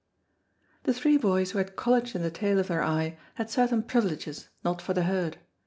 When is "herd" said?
5.03-5.37